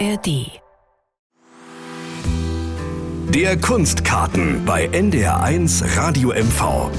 [0.00, 0.60] ARD.
[3.28, 6.90] Der Kunstkarten bei NDR1 Radio MV.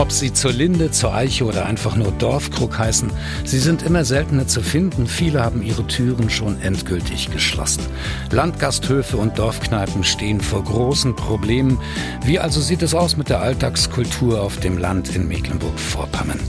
[0.00, 3.10] Ob sie zur Linde, zur Eiche oder einfach nur Dorfkrug heißen,
[3.44, 5.06] sie sind immer seltener zu finden.
[5.06, 7.82] Viele haben ihre Türen schon endgültig geschlossen.
[8.30, 11.78] Landgasthöfe und Dorfkneipen stehen vor großen Problemen.
[12.24, 16.40] Wie also sieht es aus mit der Alltagskultur auf dem Land in Mecklenburg-Vorpommern?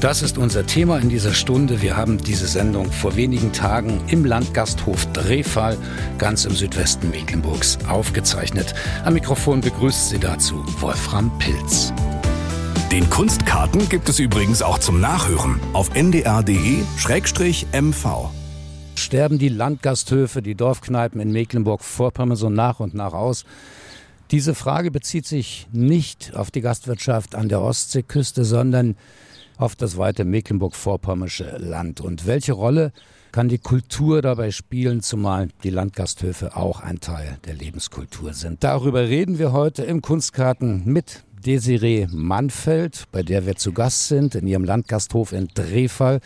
[0.00, 1.82] Das ist unser Thema in dieser Stunde.
[1.82, 5.78] Wir haben diese Sendung vor wenigen Tagen im Landgasthof Drehfall
[6.18, 8.74] ganz im Südwesten Mecklenburgs aufgezeichnet.
[9.04, 11.92] Am Mikrofon begrüßt sie dazu Wolfram Pilz.
[12.92, 16.84] Den Kunstkarten gibt es übrigens auch zum Nachhören auf ndr.de-mv.
[18.94, 23.44] Sterben die Landgasthöfe, die Dorfkneipen in Mecklenburg-Vorpommern so nach und nach aus?
[24.30, 28.94] Diese Frage bezieht sich nicht auf die Gastwirtschaft an der Ostseeküste, sondern
[29.58, 32.00] auf das weite Mecklenburg-Vorpommersche Land.
[32.00, 32.92] Und welche Rolle
[33.32, 38.62] kann die Kultur dabei spielen, zumal die Landgasthöfe auch ein Teil der Lebenskultur sind?
[38.62, 44.34] Darüber reden wir heute im Kunstkarten mit Desiree Mannfeld, bei der wir zu Gast sind,
[44.34, 46.20] in ihrem Landgasthof in Drehfall.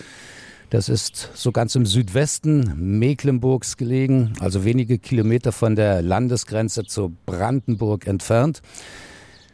[0.71, 7.15] Das ist so ganz im Südwesten Mecklenburgs gelegen, also wenige Kilometer von der Landesgrenze zu
[7.27, 8.63] Brandenburg entfernt.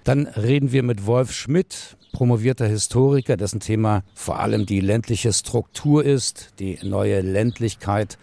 [0.04, 6.04] Dann reden wir mit Wolf Schmidt, promovierter Historiker, dessen Thema vor allem die ländliche Struktur
[6.04, 8.18] ist, die neue Ländlichkeit.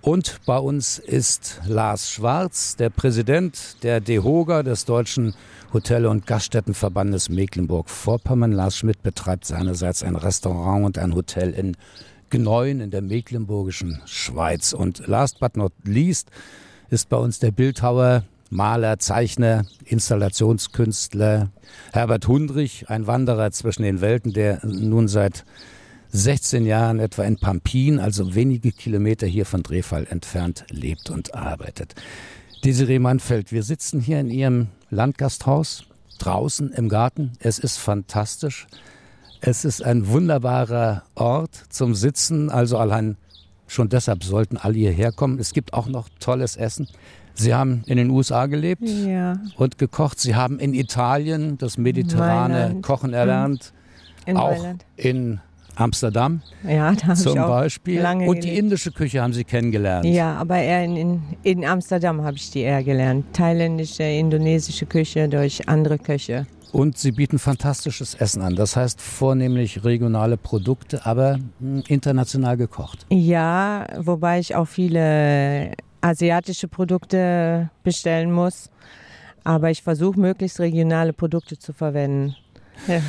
[0.00, 5.34] Und bei uns ist Lars Schwarz, der Präsident der DEHOGA, des Deutschen
[5.72, 8.52] Hotel- und Gaststättenverbandes Mecklenburg-Vorpommern.
[8.52, 11.76] Lars Schmidt betreibt seinerseits ein Restaurant und ein Hotel in
[12.30, 14.72] Gneuen in der mecklenburgischen Schweiz.
[14.72, 16.30] Und last but not least
[16.90, 21.50] ist bei uns der Bildhauer, Maler, Zeichner, Installationskünstler
[21.92, 25.44] Herbert Hundrich, ein Wanderer zwischen den Welten, der nun seit
[26.10, 31.94] 16 Jahren etwa in Pampin, also wenige Kilometer hier von Drehfall entfernt, lebt und arbeitet.
[32.64, 35.84] Desiree Mannfeld, wir sitzen hier in Ihrem Landgasthaus,
[36.18, 37.32] draußen im Garten.
[37.38, 38.66] Es ist fantastisch.
[39.40, 43.16] Es ist ein wunderbarer Ort zum Sitzen, also allein
[43.68, 45.38] schon deshalb sollten alle hierher kommen.
[45.38, 46.88] Es gibt auch noch tolles Essen.
[47.34, 49.38] Sie haben in den USA gelebt ja.
[49.56, 50.18] und gekocht.
[50.18, 52.82] Sie haben in Italien das mediterrane Mailand.
[52.82, 53.72] Kochen erlernt.
[54.26, 54.84] In auch Mailand.
[54.96, 55.40] in
[55.80, 58.00] Amsterdam Ja, da zum ich auch Beispiel.
[58.00, 60.04] lange Und die indische Küche haben Sie kennengelernt.
[60.06, 63.26] Ja, aber eher in, in, in Amsterdam habe ich die eher gelernt.
[63.32, 66.46] Thailändische, indonesische Küche durch andere Köche.
[66.70, 68.54] Und sie bieten fantastisches Essen an.
[68.54, 73.06] Das heißt vornehmlich regionale Produkte, aber mh, international gekocht.
[73.10, 75.72] Ja, wobei ich auch viele
[76.02, 78.70] asiatische Produkte bestellen muss.
[79.44, 82.36] Aber ich versuche möglichst regionale Produkte zu verwenden.
[82.86, 83.02] Ja.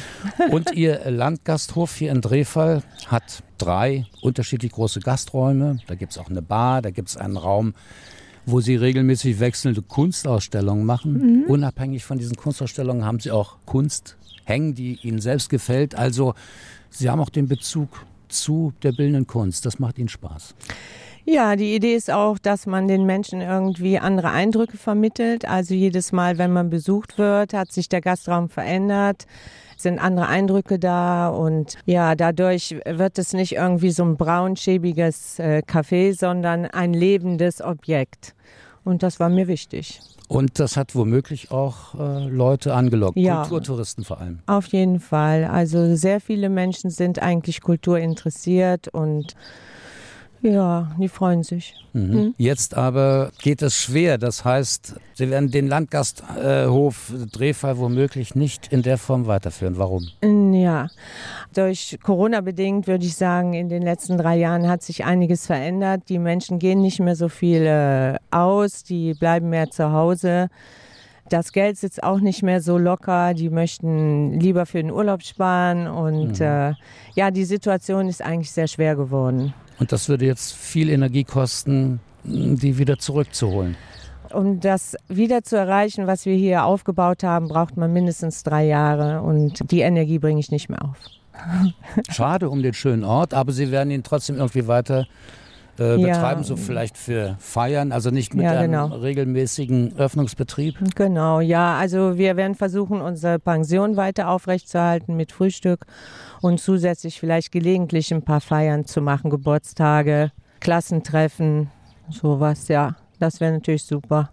[0.50, 5.80] Und ihr Landgasthof hier in Drehfall hat drei unterschiedlich große Gasträume.
[5.88, 7.74] Da gibt es auch eine Bar, da gibt es einen Raum,
[8.46, 11.46] wo sie regelmäßig wechselnde Kunstausstellungen machen.
[11.48, 15.96] Unabhängig von diesen Kunstausstellungen haben sie auch Kunst hängen, die ihnen selbst gefällt.
[15.96, 16.34] Also
[16.90, 17.90] sie haben auch den Bezug
[18.28, 19.66] zu der bildenden Kunst.
[19.66, 20.56] Das macht ihnen Spaß.
[21.26, 25.48] Ja, die Idee ist auch, dass man den Menschen irgendwie andere Eindrücke vermittelt.
[25.48, 29.26] Also jedes Mal, wenn man besucht wird, hat sich der Gastraum verändert,
[29.78, 35.62] sind andere Eindrücke da und ja, dadurch wird es nicht irgendwie so ein braunschäbiges äh,
[35.66, 38.36] Café, sondern ein lebendes Objekt.
[38.84, 40.02] Und das war mir wichtig.
[40.28, 43.42] Und das hat womöglich auch äh, Leute angelockt, Ja.
[43.42, 44.40] Kulturtouristen vor allem.
[44.46, 45.46] Auf jeden Fall.
[45.46, 49.36] Also sehr viele Menschen sind eigentlich kulturinteressiert und
[50.42, 51.76] ja, die freuen sich.
[51.94, 52.34] Mhm.
[52.38, 54.18] Jetzt aber geht es schwer.
[54.18, 59.78] Das heißt, Sie werden den Landgasthof Drehfall womöglich nicht in der Form weiterführen.
[59.78, 60.08] Warum?
[60.54, 60.88] Ja,
[61.54, 66.04] durch Corona bedingt würde ich sagen, in den letzten drei Jahren hat sich einiges verändert.
[66.10, 70.50] Die Menschen gehen nicht mehr so viel äh, aus, die bleiben mehr zu Hause.
[71.30, 73.34] Das Geld sitzt auch nicht mehr so locker.
[73.34, 75.88] Die möchten lieber für den Urlaub sparen.
[75.88, 76.74] Und äh,
[77.14, 79.54] ja, die Situation ist eigentlich sehr schwer geworden.
[79.80, 83.78] Und das würde jetzt viel Energie kosten, die wieder zurückzuholen.
[84.32, 89.22] Um das wieder zu erreichen, was wir hier aufgebaut haben, braucht man mindestens drei Jahre.
[89.22, 90.98] Und die Energie bringe ich nicht mehr auf.
[92.12, 95.08] Schade um den schönen Ort, aber Sie werden ihn trotzdem irgendwie weiter
[95.80, 96.08] äh, Ja.
[96.16, 98.88] betreiben, so vielleicht für Feiern, also nicht mit Ja, einem genau.
[98.88, 100.76] regelmäßigen Öffnungsbetrieb.
[100.96, 101.78] Genau, ja.
[101.78, 105.86] Also wir werden versuchen, unsere Pension weiter aufrechtzuerhalten mit Frühstück
[106.42, 111.70] und zusätzlich vielleicht gelegentlich ein paar Feiern zu machen, Geburtstage, Klassentreffen,
[112.10, 112.96] sowas, ja.
[113.20, 114.32] Das wäre natürlich super.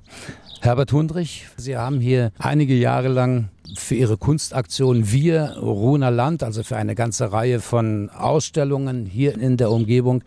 [0.60, 6.62] Herbert Hundrich, Sie haben hier einige Jahre lang für Ihre Kunstaktion Wir Runer Land, also
[6.62, 10.22] für eine ganze Reihe von Ausstellungen hier in der Umgebung,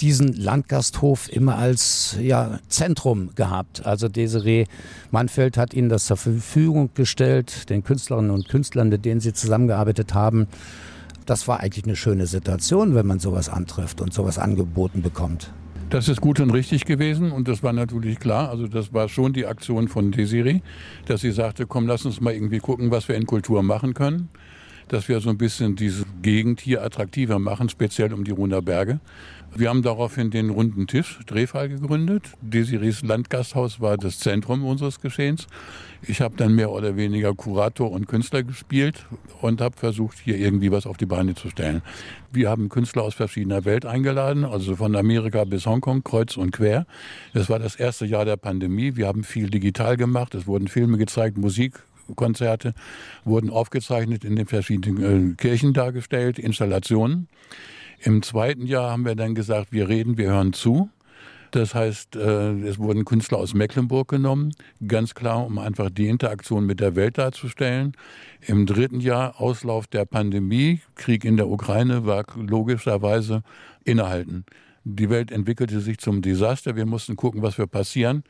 [0.00, 3.86] diesen Landgasthof immer als ja, Zentrum gehabt.
[3.86, 4.66] Also Desiree
[5.10, 10.14] Manfeld hat ihnen das zur Verfügung gestellt, den Künstlerinnen und Künstlern, mit denen sie zusammengearbeitet
[10.14, 10.46] haben.
[11.26, 15.52] Das war eigentlich eine schöne Situation, wenn man sowas antrifft und sowas angeboten bekommt.
[15.90, 18.50] Das ist gut und richtig gewesen und das war natürlich klar.
[18.50, 20.60] Also das war schon die Aktion von Desiree,
[21.06, 24.28] dass sie sagte, komm, lass uns mal irgendwie gucken, was wir in Kultur machen können.
[24.88, 29.00] Dass wir so ein bisschen diese Gegend hier attraktiver machen, speziell um die Runer Berge.
[29.56, 32.24] Wir haben daraufhin den runden Tisch Drehfall gegründet.
[32.40, 35.46] Desiris Landgasthaus war das Zentrum unseres Geschehens.
[36.02, 39.06] Ich habe dann mehr oder weniger Kurator und Künstler gespielt
[39.40, 41.82] und habe versucht, hier irgendwie was auf die Beine zu stellen.
[42.32, 46.84] Wir haben Künstler aus verschiedener Welt eingeladen, also von Amerika bis Hongkong, kreuz und quer.
[47.32, 48.96] Das war das erste Jahr der Pandemie.
[48.96, 50.34] Wir haben viel digital gemacht.
[50.34, 51.80] Es wurden Filme gezeigt, Musik,
[52.16, 52.74] Konzerte
[53.24, 57.28] wurden aufgezeichnet, in den verschiedenen äh, Kirchen dargestellt, Installationen.
[58.04, 60.90] Im zweiten Jahr haben wir dann gesagt, wir reden, wir hören zu.
[61.52, 64.52] Das heißt, äh, es wurden Künstler aus Mecklenburg genommen,
[64.86, 67.92] ganz klar, um einfach die Interaktion mit der Welt darzustellen.
[68.42, 73.42] Im dritten Jahr, Auslauf der Pandemie, Krieg in der Ukraine, war logischerweise
[73.84, 74.44] innehalten.
[74.84, 76.76] Die Welt entwickelte sich zum Desaster.
[76.76, 78.22] Wir mussten gucken, was wir passieren.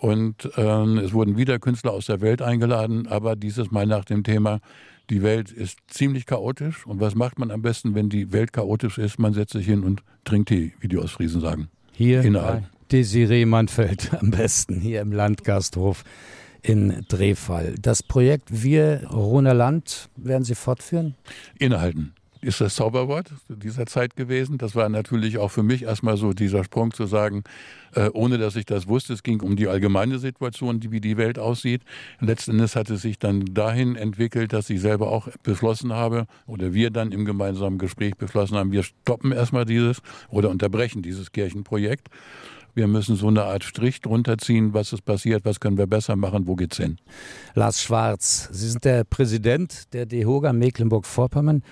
[0.00, 4.24] Und äh, es wurden wieder Künstler aus der Welt eingeladen, aber dieses Mal nach dem
[4.24, 4.60] Thema
[5.10, 6.86] die Welt ist ziemlich chaotisch.
[6.86, 9.18] Und was macht man am besten, wenn die Welt chaotisch ist?
[9.18, 11.68] Man setzt sich hin und trinkt Tee, wie die Ostfriesen sagen.
[11.92, 12.64] Hier Innerhalb.
[12.90, 16.04] Desiree Manfeld am besten, hier im Landgasthof
[16.62, 17.74] in Drehfall.
[17.80, 21.14] Das Projekt Wir Roner Land werden Sie fortführen?
[21.58, 24.58] Innehalten ist das Zauberwort dieser Zeit gewesen.
[24.58, 27.42] Das war natürlich auch für mich erstmal so dieser Sprung zu sagen,
[27.94, 31.38] äh, ohne dass ich das wusste, es ging um die allgemeine Situation, wie die Welt
[31.38, 31.82] aussieht.
[32.20, 36.74] Letzten Endes hat es sich dann dahin entwickelt, dass ich selber auch beschlossen habe oder
[36.74, 42.08] wir dann im gemeinsamen Gespräch beschlossen haben, wir stoppen erstmal dieses oder unterbrechen dieses Kirchenprojekt.
[42.74, 46.14] Wir müssen so eine Art Strich drunter ziehen, was ist passiert, was können wir besser
[46.14, 46.98] machen, wo geht's hin.
[47.54, 51.64] Lars Schwarz, Sie sind der Präsident der DEHOGA Mecklenburg-Vorpommern.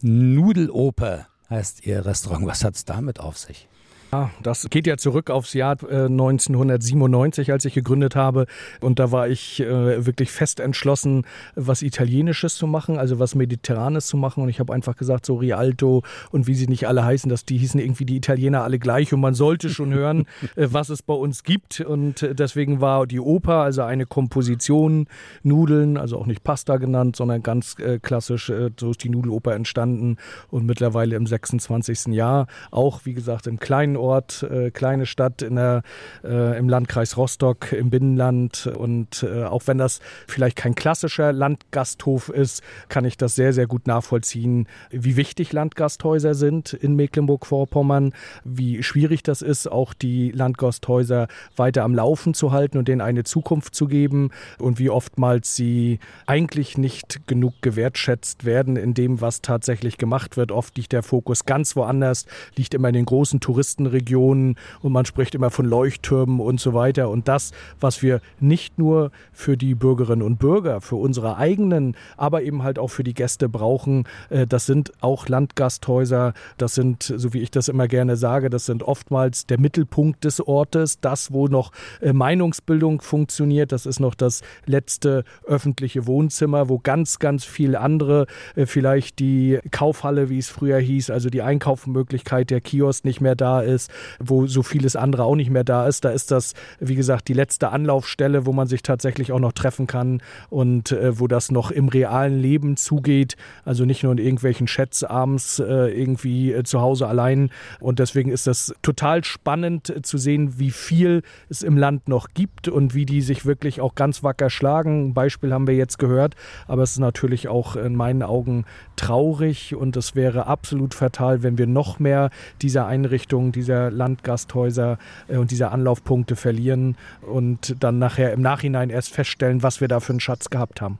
[0.00, 2.46] Nudeloper heißt Ihr Restaurant.
[2.46, 3.68] Was hat es damit auf sich?
[4.10, 8.46] Ja, das geht ja zurück aufs Jahr äh, 1997, als ich gegründet habe.
[8.80, 11.26] Und da war ich äh, wirklich fest entschlossen,
[11.56, 14.42] was Italienisches zu machen, also was Mediterranes zu machen.
[14.42, 17.58] Und ich habe einfach gesagt, so Rialto und wie sie nicht alle heißen, dass die
[17.58, 19.12] hießen irgendwie die Italiener alle gleich.
[19.12, 20.24] Und man sollte schon hören,
[20.56, 21.80] äh, was es bei uns gibt.
[21.80, 25.06] Und äh, deswegen war die Oper, also eine Komposition,
[25.42, 29.54] Nudeln, also auch nicht Pasta genannt, sondern ganz äh, klassisch, äh, so ist die Nudeloper
[29.54, 30.16] entstanden.
[30.48, 32.14] Und mittlerweile im 26.
[32.14, 35.82] Jahr, auch wie gesagt im kleinen Ort, äh, kleine Stadt in der,
[36.24, 38.66] äh, im Landkreis Rostock, im Binnenland.
[38.66, 43.66] Und äh, auch wenn das vielleicht kein klassischer Landgasthof ist, kann ich das sehr, sehr
[43.66, 48.12] gut nachvollziehen, wie wichtig Landgasthäuser sind in Mecklenburg-Vorpommern,
[48.44, 53.24] wie schwierig das ist, auch die Landgasthäuser weiter am Laufen zu halten und denen eine
[53.24, 59.42] Zukunft zu geben und wie oftmals sie eigentlich nicht genug gewertschätzt werden in dem, was
[59.42, 60.52] tatsächlich gemacht wird.
[60.52, 65.04] Oft liegt der Fokus ganz woanders, liegt immer in den großen Touristen Regionen und man
[65.04, 67.10] spricht immer von Leuchttürmen und so weiter.
[67.10, 72.42] Und das, was wir nicht nur für die Bürgerinnen und Bürger, für unsere eigenen, aber
[72.42, 76.34] eben halt auch für die Gäste brauchen, äh, das sind auch Landgasthäuser.
[76.56, 80.40] Das sind, so wie ich das immer gerne sage, das sind oftmals der Mittelpunkt des
[80.40, 83.72] Ortes, das, wo noch äh, Meinungsbildung funktioniert.
[83.72, 89.58] Das ist noch das letzte öffentliche Wohnzimmer, wo ganz, ganz viel andere, äh, vielleicht die
[89.70, 93.90] Kaufhalle, wie es früher hieß, also die Einkaufsmöglichkeit, der Kiosk nicht mehr da ist ist,
[94.18, 96.04] wo so vieles andere auch nicht mehr da ist.
[96.04, 99.86] Da ist das, wie gesagt, die letzte Anlaufstelle, wo man sich tatsächlich auch noch treffen
[99.86, 100.20] kann
[100.50, 103.36] und äh, wo das noch im realen Leben zugeht.
[103.64, 107.50] Also nicht nur in irgendwelchen Chats abends äh, irgendwie äh, zu Hause allein.
[107.80, 112.28] Und deswegen ist das total spannend äh, zu sehen, wie viel es im Land noch
[112.34, 115.08] gibt und wie die sich wirklich auch ganz wacker schlagen.
[115.08, 116.34] Ein Beispiel haben wir jetzt gehört,
[116.66, 118.64] aber es ist natürlich auch in meinen Augen
[118.96, 122.30] traurig und es wäre absolut fatal, wenn wir noch mehr
[122.62, 124.98] dieser Einrichtungen, dieser Landgasthäuser
[125.28, 130.00] äh, und dieser Anlaufpunkte verlieren und dann nachher im Nachhinein erst feststellen, was wir da
[130.00, 130.98] für einen Schatz gehabt haben.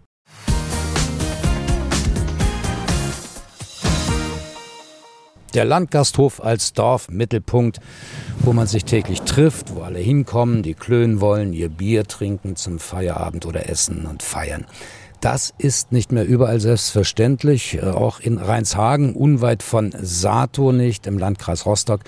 [5.55, 7.81] Der Landgasthof als Dorfmittelpunkt,
[8.41, 12.79] wo man sich täglich trifft, wo alle hinkommen, die klönen wollen, ihr Bier trinken zum
[12.79, 14.67] Feierabend oder essen und feiern.
[15.21, 21.19] Das ist nicht mehr überall selbstverständlich, äh, auch in Rheinshagen, unweit von Sato nicht, im
[21.19, 22.03] Landkreis Rostock.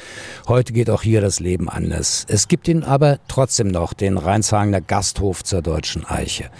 [0.47, 2.25] Heute geht auch hier das Leben anders.
[2.29, 6.51] Es gibt ihn aber trotzdem noch, den Rheinshagener Gasthof zur Deutschen Eiche,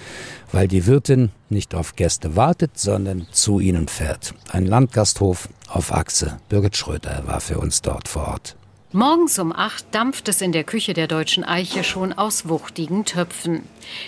[0.51, 4.35] weil die Wirtin nicht auf Gäste wartet, sondern zu ihnen fährt.
[4.51, 6.39] Ein Landgasthof auf Achse.
[6.49, 8.57] Birgit Schröter war für uns dort vor Ort.
[8.93, 13.63] Morgens um acht dampft es in der Küche der Deutschen Eiche schon aus wuchtigen Töpfen.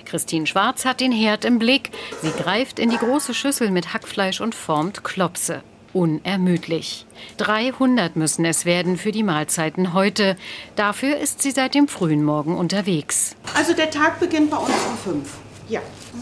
[0.04, 1.92] Christine Schwarz hat den Herd im Blick.
[2.20, 5.62] Sie greift in die große Schüssel mit Hackfleisch und formt Klopse.
[5.92, 7.06] Unermüdlich.
[7.36, 10.36] 300 müssen es werden für die Mahlzeiten heute.
[10.74, 13.36] Dafür ist sie seit dem frühen Morgen unterwegs.
[13.54, 15.34] Also der Tag beginnt bei uns um fünf.
[15.68, 15.80] Ja,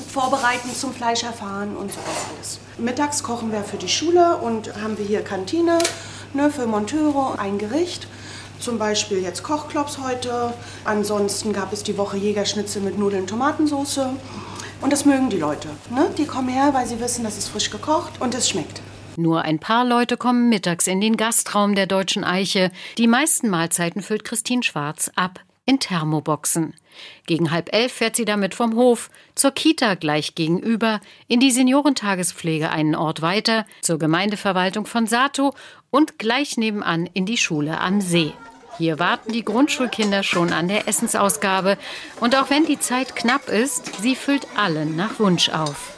[0.08, 2.60] vorbereiten zum Fleischerfahren und sowas alles.
[2.76, 5.78] Mittags kochen wir für die Schule und haben wir hier Kantine
[6.34, 8.06] ne, für Monteure, ein Gericht.
[8.60, 10.52] Zum Beispiel jetzt Kochklops heute.
[10.84, 14.00] Ansonsten gab es die Woche Jägerschnitzel mit Nudeln, Tomatensauce.
[14.82, 15.68] Und das mögen die Leute.
[15.90, 16.10] Ne?
[16.18, 18.82] Die kommen her, weil sie wissen, das ist frisch gekocht und es schmeckt.
[19.16, 22.70] Nur ein paar Leute kommen mittags in den Gastraum der Deutschen Eiche.
[22.96, 26.74] Die meisten Mahlzeiten füllt Christine Schwarz ab in Thermoboxen.
[27.26, 32.70] Gegen halb elf fährt sie damit vom Hof zur Kita gleich gegenüber, in die Seniorentagespflege
[32.70, 35.54] einen Ort weiter, zur Gemeindeverwaltung von Sato
[35.90, 38.32] und gleich nebenan in die Schule am See.
[38.78, 41.76] Hier warten die Grundschulkinder schon an der Essensausgabe.
[42.20, 45.92] Und auch wenn die Zeit knapp ist, sie füllt allen nach Wunsch auf.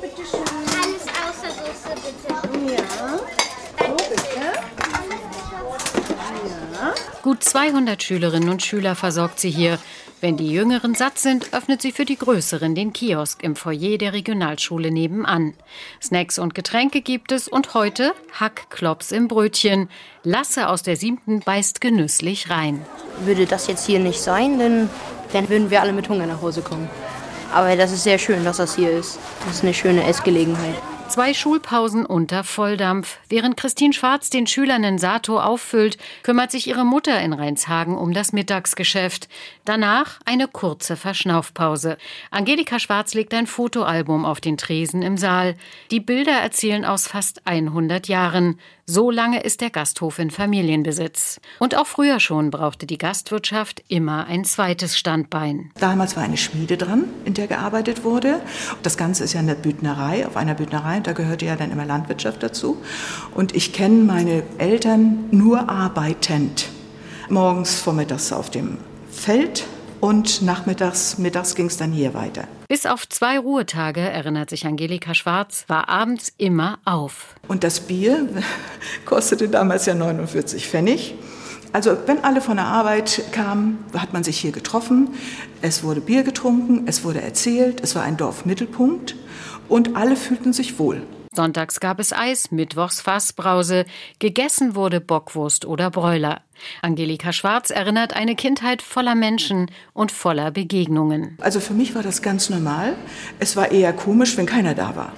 [0.00, 0.40] Bitte schön.
[0.40, 2.74] Alles außer Soße, bitte.
[2.74, 2.82] Ja.
[3.78, 4.22] Danke, bitte.
[7.22, 9.78] Gut 200 Schülerinnen und Schüler versorgt sie hier.
[10.22, 14.12] Wenn die Jüngeren satt sind, öffnet sie für die Größeren den Kiosk im Foyer der
[14.12, 15.54] Regionalschule nebenan.
[16.00, 19.88] Snacks und Getränke gibt es und heute Hackklops im Brötchen.
[20.22, 22.86] Lasse aus der siebten beißt genüsslich rein.
[23.24, 24.88] Würde das jetzt hier nicht sein, dann,
[25.32, 26.88] dann würden wir alle mit Hunger nach Hause kommen.
[27.52, 29.18] Aber das ist sehr schön, dass das hier ist.
[29.44, 30.76] Das ist eine schöne Essgelegenheit.
[31.12, 33.18] Zwei Schulpausen unter Volldampf.
[33.28, 38.14] Während Christine Schwarz den Schülern in Sato auffüllt, kümmert sich ihre Mutter in Rheinshagen um
[38.14, 39.28] das Mittagsgeschäft.
[39.64, 41.96] Danach eine kurze Verschnaufpause.
[42.32, 45.54] Angelika Schwarz legt ein Fotoalbum auf den Tresen im Saal.
[45.92, 48.58] Die Bilder erzählen aus fast 100 Jahren.
[48.86, 51.40] So lange ist der Gasthof in Familienbesitz.
[51.60, 55.70] Und auch früher schon brauchte die Gastwirtschaft immer ein zweites Standbein.
[55.78, 58.40] Damals war eine Schmiede dran, in der gearbeitet wurde.
[58.82, 60.98] Das Ganze ist ja in der Büdnerei, auf einer Büdnerei.
[60.98, 62.82] Da gehörte ja dann immer Landwirtschaft dazu.
[63.32, 66.68] Und ich kenne meine Eltern nur arbeitend.
[67.28, 68.78] Morgens, vormittags auf dem
[69.22, 69.68] Feld
[70.00, 72.48] und nachmittags, mittags ging es dann hier weiter.
[72.66, 77.36] Bis auf zwei Ruhetage, erinnert sich Angelika Schwarz, war abends immer auf.
[77.46, 78.28] Und das Bier
[79.04, 81.14] kostete damals ja 49 Pfennig.
[81.72, 85.10] Also wenn alle von der Arbeit kamen, hat man sich hier getroffen.
[85.60, 89.14] Es wurde Bier getrunken, es wurde erzählt, es war ein Dorfmittelpunkt
[89.68, 91.02] und alle fühlten sich wohl.
[91.34, 93.86] Sonntags gab es Eis, mittwochs Fassbrause,
[94.18, 96.42] gegessen wurde Bockwurst oder Bräuler.
[96.82, 101.38] Angelika Schwarz erinnert eine Kindheit voller Menschen und voller Begegnungen.
[101.40, 102.96] Also für mich war das ganz normal.
[103.38, 105.14] Es war eher komisch, wenn keiner da war.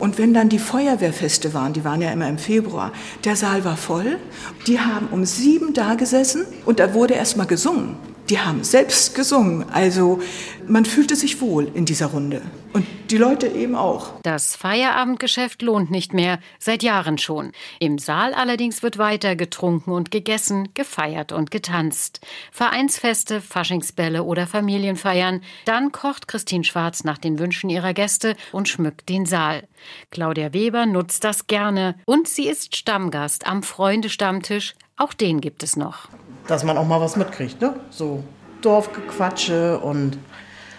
[0.00, 2.92] Und wenn dann die Feuerwehrfeste waren, die waren ja immer im Februar,
[3.24, 4.18] der Saal war voll,
[4.66, 7.96] die haben um sieben da gesessen und da wurde erst mal gesungen.
[8.30, 9.68] Die haben selbst gesungen.
[9.70, 10.20] Also
[10.66, 12.42] man fühlte sich wohl in dieser Runde.
[12.72, 14.14] Und die Leute eben auch.
[14.22, 17.52] Das Feierabendgeschäft lohnt nicht mehr, seit Jahren schon.
[17.80, 22.20] Im Saal allerdings wird weiter getrunken und gegessen, gefeiert und getanzt.
[22.50, 25.42] Vereinsfeste, Faschingsbälle oder Familienfeiern.
[25.66, 29.68] Dann kocht Christine Schwarz nach den Wünschen ihrer Gäste und schmückt den Saal.
[30.10, 34.74] Claudia Weber nutzt das gerne und sie ist Stammgast am Freundestammtisch.
[34.96, 36.08] Auch den gibt es noch.
[36.46, 37.74] Dass man auch mal was mitkriegt, ne?
[37.90, 38.24] So
[38.62, 40.18] Dorfgequatsche und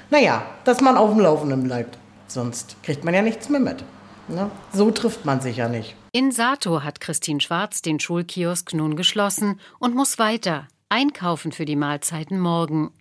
[0.09, 1.97] naja, dass man auf dem Laufenden bleibt.
[2.27, 3.83] Sonst kriegt man ja nichts mehr mit.
[4.27, 4.49] Ne?
[4.71, 5.95] So trifft man sich ja nicht.
[6.11, 11.75] In Sato hat Christine Schwarz den Schulkiosk nun geschlossen und muss weiter einkaufen für die
[11.75, 12.91] Mahlzeiten morgen.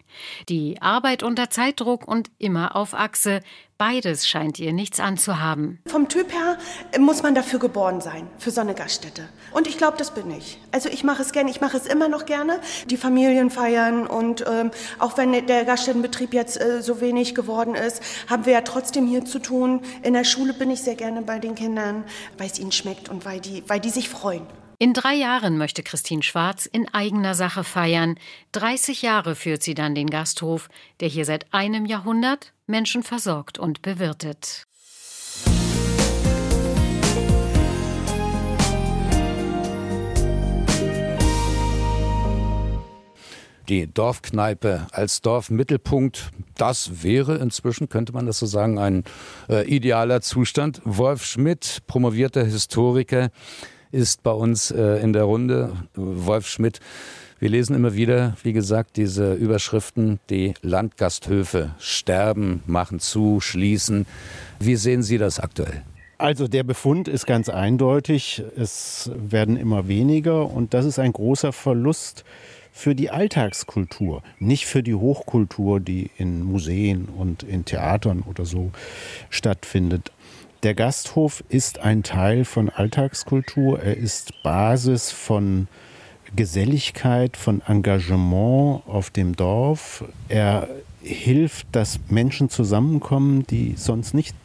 [0.48, 3.40] Die Arbeit unter Zeitdruck und immer auf Achse,
[3.78, 5.80] beides scheint ihr nichts anzuhaben.
[5.86, 6.56] Vom Typ her
[7.00, 9.28] muss man dafür geboren sein, für so eine Gaststätte.
[9.52, 10.58] Und ich glaube, das bin ich.
[10.70, 12.60] Also ich mache es gerne, ich mache es immer noch gerne.
[12.86, 18.02] Die Familien feiern und ähm, auch wenn der Gaststättenbetrieb jetzt äh, so wenig geworden ist,
[18.28, 19.80] haben wir ja trotzdem hier zu tun.
[20.02, 22.04] In der Schule bin ich sehr gerne bei den Kindern,
[22.38, 24.46] weil es ihnen schmeckt und weil die, weil die sich freuen.
[24.82, 28.16] In drei Jahren möchte Christine Schwarz in eigener Sache feiern.
[28.50, 33.82] 30 Jahre führt sie dann den Gasthof, der hier seit einem Jahrhundert Menschen versorgt und
[33.82, 34.66] bewirtet.
[43.68, 49.04] Die Dorfkneipe als Dorfmittelpunkt, das wäre inzwischen, könnte man das so sagen, ein
[49.48, 50.82] äh, idealer Zustand.
[50.84, 53.30] Wolf Schmidt, promovierter Historiker,
[53.92, 55.72] ist bei uns äh, in der Runde.
[55.94, 56.80] Wolf Schmidt,
[57.38, 64.06] wir lesen immer wieder, wie gesagt, diese Überschriften, die Landgasthöfe sterben, machen zu, schließen.
[64.58, 65.82] Wie sehen Sie das aktuell?
[66.18, 68.42] Also der Befund ist ganz eindeutig.
[68.56, 72.24] Es werden immer weniger und das ist ein großer Verlust
[72.72, 78.70] für die Alltagskultur, nicht für die Hochkultur, die in Museen und in Theatern oder so
[79.28, 80.12] stattfindet.
[80.62, 85.66] Der Gasthof ist ein Teil von Alltagskultur, er ist Basis von
[86.36, 90.04] Geselligkeit, von Engagement auf dem Dorf.
[90.28, 90.68] Er
[91.02, 94.36] hilft, dass Menschen zusammenkommen, die sonst nicht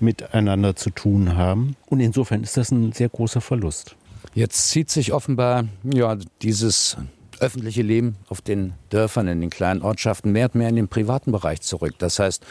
[0.00, 1.76] miteinander zu tun haben.
[1.86, 3.94] Und insofern ist das ein sehr großer Verlust.
[4.34, 6.96] Jetzt zieht sich offenbar ja, dieses
[7.40, 11.32] öffentliche Leben auf den Dörfern, in den kleinen Ortschaften mehr und mehr in den privaten
[11.32, 11.94] Bereich zurück.
[11.98, 12.44] Das heißt,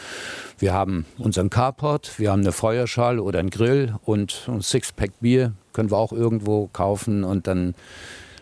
[0.58, 5.52] wir haben unseren Carport, wir haben eine Feuerschale oder einen Grill und ein Sixpack Bier
[5.72, 7.74] können wir auch irgendwo kaufen und dann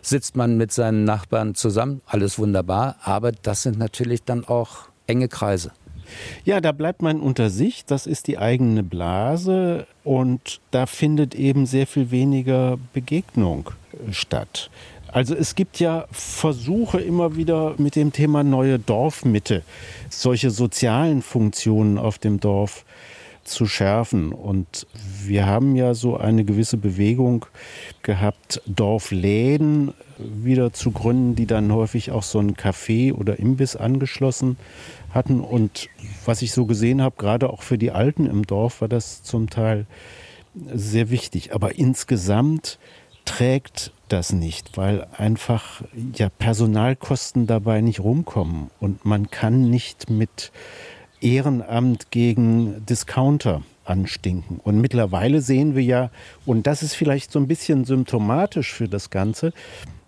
[0.02, 2.02] sitzt man mit seinen Nachbarn zusammen.
[2.06, 5.72] Alles wunderbar, aber das sind natürlich dann auch enge Kreise.
[6.44, 11.64] Ja, da bleibt man unter sich, das ist die eigene Blase und da findet eben
[11.66, 13.70] sehr viel weniger Begegnung
[14.10, 14.70] statt.
[15.12, 19.62] Also es gibt ja Versuche immer wieder mit dem Thema neue Dorfmitte,
[20.08, 22.86] solche sozialen Funktionen auf dem Dorf
[23.44, 24.32] zu schärfen.
[24.32, 24.86] Und
[25.22, 27.44] wir haben ja so eine gewisse Bewegung
[28.02, 34.56] gehabt, Dorfläden wieder zu gründen, die dann häufig auch so ein Café oder Imbiss angeschlossen
[35.10, 35.40] hatten.
[35.40, 35.90] Und
[36.24, 39.50] was ich so gesehen habe, gerade auch für die Alten im Dorf, war das zum
[39.50, 39.86] Teil
[40.72, 41.52] sehr wichtig.
[41.52, 42.78] Aber insgesamt
[43.24, 45.82] trägt das nicht, weil einfach
[46.14, 50.52] ja Personalkosten dabei nicht rumkommen und man kann nicht mit
[51.20, 54.60] Ehrenamt gegen Discounter anstinken.
[54.62, 56.10] Und mittlerweile sehen wir ja,
[56.46, 59.52] und das ist vielleicht so ein bisschen symptomatisch für das Ganze,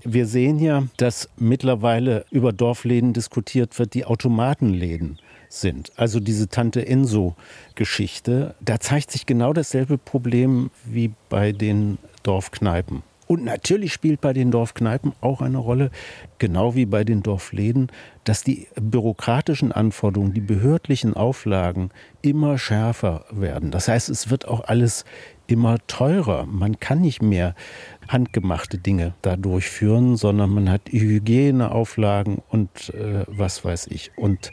[0.04, 5.18] wir sehen ja, dass mittlerweile über Dorfläden diskutiert wird, die Automatenläden
[5.48, 5.92] sind.
[5.96, 8.54] Also diese Tante Enso-Geschichte.
[8.60, 13.02] Da zeigt sich genau dasselbe Problem wie bei den Dorfkneipen.
[13.34, 15.90] Und natürlich spielt bei den Dorfkneipen auch eine Rolle,
[16.38, 17.90] genau wie bei den Dorfläden,
[18.22, 21.90] dass die bürokratischen Anforderungen, die behördlichen Auflagen
[22.22, 23.72] immer schärfer werden.
[23.72, 25.04] Das heißt, es wird auch alles
[25.48, 26.46] immer teurer.
[26.46, 27.56] Man kann nicht mehr
[28.06, 34.12] handgemachte Dinge da durchführen, sondern man hat Hygieneauflagen und äh, was weiß ich.
[34.14, 34.52] Und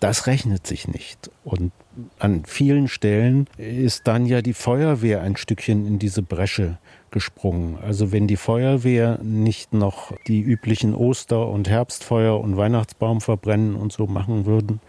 [0.00, 1.30] das rechnet sich nicht.
[1.44, 1.70] Und
[2.18, 6.78] an vielen Stellen ist dann ja die Feuerwehr ein Stückchen in diese Bresche
[7.10, 7.78] gesprungen.
[7.82, 13.92] Also wenn die Feuerwehr nicht noch die üblichen Oster- und Herbstfeuer und Weihnachtsbaum verbrennen und
[13.92, 14.80] so machen würden,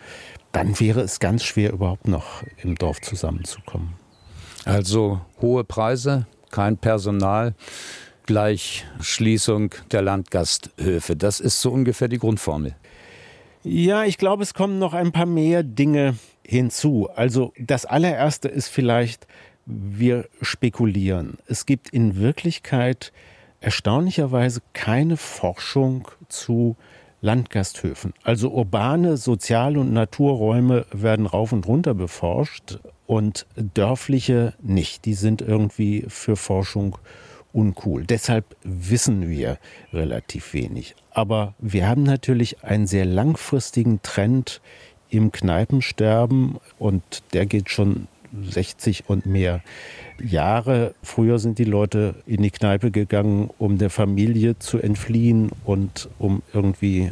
[0.51, 3.93] dann wäre es ganz schwer, überhaupt noch im Dorf zusammenzukommen.
[4.65, 7.53] Also hohe Preise, kein Personal,
[8.25, 11.15] gleich Schließung der Landgasthöfe.
[11.15, 12.75] Das ist so ungefähr die Grundformel.
[13.63, 17.10] Ja, ich glaube, es kommen noch ein paar mehr Dinge hinzu.
[17.15, 19.27] Also das allererste ist vielleicht,
[19.67, 21.38] wir spekulieren.
[21.47, 23.12] Es gibt in Wirklichkeit
[23.60, 26.77] erstaunlicherweise keine Forschung zu
[27.21, 28.13] Landgasthöfen.
[28.23, 35.06] Also urbane Sozial- und Naturräume werden rauf und runter beforscht und dörfliche nicht.
[35.06, 36.97] Die sind irgendwie für Forschung
[37.53, 38.06] uncool.
[38.06, 39.58] Deshalb wissen wir
[39.91, 40.95] relativ wenig.
[41.12, 44.62] Aber wir haben natürlich einen sehr langfristigen Trend
[45.10, 48.08] im Kneipensterben und der geht schon
[48.49, 49.61] 60 und mehr
[50.23, 50.93] Jahre.
[51.03, 56.41] Früher sind die Leute in die Kneipe gegangen, um der Familie zu entfliehen und um
[56.53, 57.11] irgendwie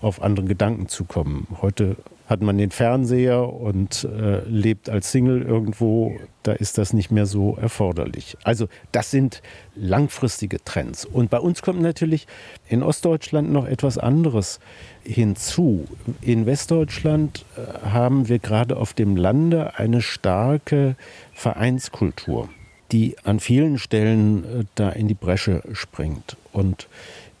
[0.00, 1.46] auf andere Gedanken zu kommen.
[1.60, 1.96] Heute
[2.28, 7.24] hat man den Fernseher und äh, lebt als Single irgendwo, da ist das nicht mehr
[7.24, 8.36] so erforderlich.
[8.44, 9.40] Also das sind
[9.74, 11.06] langfristige Trends.
[11.06, 12.26] Und bei uns kommt natürlich
[12.68, 14.60] in Ostdeutschland noch etwas anderes
[15.04, 15.86] hinzu.
[16.20, 20.96] In Westdeutschland äh, haben wir gerade auf dem Lande eine starke
[21.32, 22.50] Vereinskultur,
[22.92, 26.36] die an vielen Stellen äh, da in die Bresche springt.
[26.52, 26.88] Und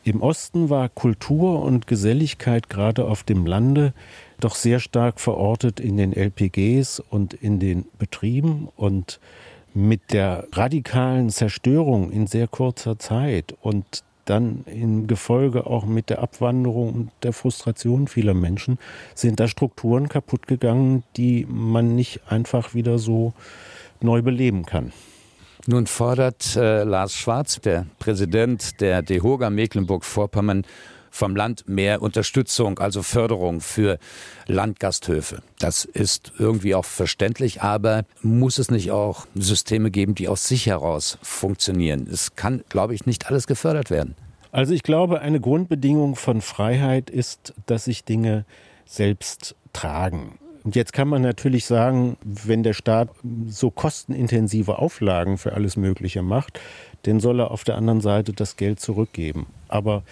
[0.02, 3.92] im Osten war Kultur und Geselligkeit gerade auf dem Lande
[4.40, 9.20] doch sehr stark verortet in den LPGs und in den Betrieben und
[9.74, 16.20] mit der radikalen Zerstörung in sehr kurzer Zeit und dann im Gefolge auch mit der
[16.20, 18.78] Abwanderung und der Frustration vieler Menschen
[19.14, 23.32] sind da Strukturen kaputt gegangen, die man nicht einfach wieder so
[24.00, 24.92] neu beleben kann.
[25.66, 30.64] Nun fordert äh, Lars Schwarz, der Präsident der DEHOGA Mecklenburg-Vorpommern,
[31.10, 33.98] vom Land mehr Unterstützung, also Förderung für
[34.46, 35.42] Landgasthöfe.
[35.58, 40.66] Das ist irgendwie auch verständlich, aber muss es nicht auch Systeme geben, die aus sich
[40.66, 42.08] heraus funktionieren?
[42.10, 44.14] Es kann, glaube ich, nicht alles gefördert werden.
[44.50, 48.44] Also ich glaube, eine Grundbedingung von Freiheit ist, dass sich Dinge
[48.86, 50.38] selbst tragen.
[50.64, 53.10] Und jetzt kann man natürlich sagen, wenn der Staat
[53.46, 56.60] so kostenintensive Auflagen für alles Mögliche macht,
[57.02, 59.46] dann soll er auf der anderen Seite das Geld zurückgeben.
[59.68, 60.02] Aber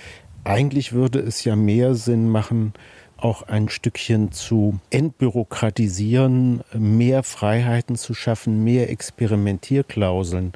[0.47, 2.73] eigentlich würde es ja mehr Sinn machen,
[3.17, 10.53] auch ein Stückchen zu entbürokratisieren, mehr Freiheiten zu schaffen, mehr Experimentierklauseln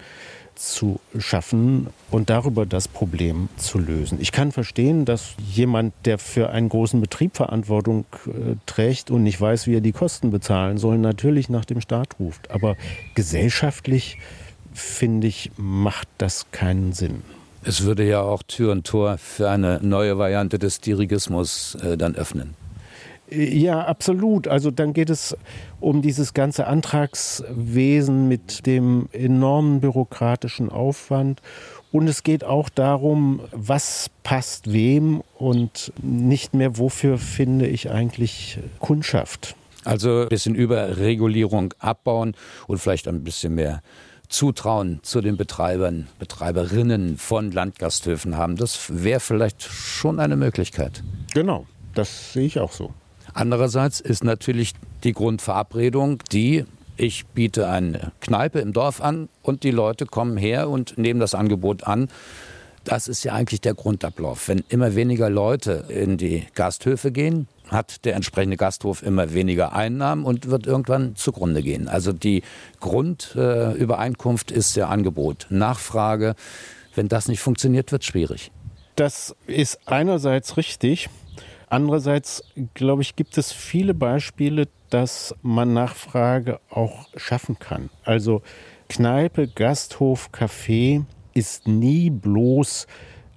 [0.54, 4.18] zu schaffen und darüber das Problem zu lösen.
[4.20, 9.40] Ich kann verstehen, dass jemand, der für einen großen Betrieb Verantwortung äh, trägt und nicht
[9.40, 12.50] weiß, wie er die Kosten bezahlen soll, natürlich nach dem Staat ruft.
[12.50, 12.76] Aber
[13.14, 14.18] gesellschaftlich,
[14.74, 17.22] finde ich, macht das keinen Sinn.
[17.62, 22.14] Es würde ja auch Tür und Tor für eine neue Variante des Dirigismus äh, dann
[22.14, 22.54] öffnen.
[23.30, 24.48] Ja, absolut.
[24.48, 25.36] Also dann geht es
[25.78, 31.40] um dieses ganze Antragswesen mit dem enormen bürokratischen Aufwand.
[31.92, 38.58] Und es geht auch darum, was passt wem und nicht mehr, wofür finde ich eigentlich
[38.80, 39.54] Kundschaft.
[39.84, 42.34] Also ein bisschen Überregulierung abbauen
[42.66, 43.80] und vielleicht ein bisschen mehr
[44.30, 48.56] Zutrauen zu den Betreibern, Betreiberinnen von Landgasthöfen haben.
[48.56, 51.02] Das wäre vielleicht schon eine Möglichkeit.
[51.34, 52.94] Genau, das sehe ich auch so.
[53.34, 54.72] Andererseits ist natürlich
[55.04, 56.64] die Grundverabredung die,
[56.96, 61.34] ich biete eine Kneipe im Dorf an und die Leute kommen her und nehmen das
[61.34, 62.08] Angebot an.
[62.84, 64.48] Das ist ja eigentlich der Grundablauf.
[64.48, 70.24] Wenn immer weniger Leute in die Gasthöfe gehen, hat der entsprechende Gasthof immer weniger Einnahmen
[70.24, 71.88] und wird irgendwann zugrunde gehen.
[71.88, 72.42] Also die
[72.80, 75.46] Grundübereinkunft äh, ist der Angebot.
[75.50, 76.34] Nachfrage,
[76.94, 78.50] wenn das nicht funktioniert, wird es schwierig.
[78.96, 81.08] Das ist einerseits richtig.
[81.68, 82.42] Andererseits,
[82.74, 87.90] glaube ich, gibt es viele Beispiele, dass man Nachfrage auch schaffen kann.
[88.04, 88.42] Also
[88.88, 92.88] Kneipe, Gasthof, Café ist nie bloß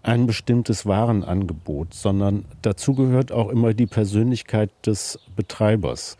[0.04, 6.18] ein bestimmtes Warenangebot, sondern dazu gehört auch immer die Persönlichkeit des Betreibers.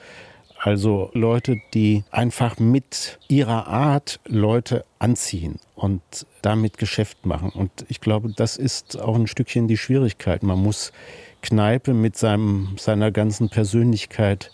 [0.58, 6.02] Also Leute, die einfach mit ihrer Art Leute anziehen und
[6.42, 7.50] damit Geschäft machen.
[7.50, 10.42] Und ich glaube, das ist auch ein Stückchen die Schwierigkeit.
[10.42, 10.94] Man muss
[11.42, 14.52] Kneipe mit seinem, seiner ganzen Persönlichkeit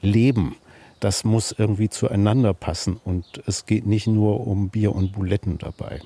[0.00, 0.56] leben.
[0.98, 6.00] Das muss irgendwie zueinander passen und es geht nicht nur um Bier und Buletten dabei.